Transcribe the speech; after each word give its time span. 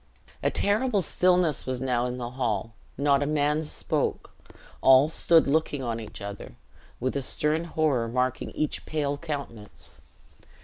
A 0.41 0.49
terrible 0.49 1.03
stillness 1.03 1.67
was 1.67 1.79
now 1.79 2.07
in 2.07 2.17
the 2.17 2.31
hall. 2.31 2.73
Not 2.97 3.21
a 3.21 3.27
man 3.27 3.63
spoke; 3.63 4.31
all 4.81 5.09
stood 5.09 5.45
looking 5.45 5.83
on 5.83 5.99
each 5.99 6.21
other, 6.21 6.55
with 6.99 7.15
a 7.15 7.21
stern 7.21 7.65
horror 7.65 8.07
marking 8.07 8.49
each 8.53 8.87
pale 8.87 9.15
countenance. 9.15 10.01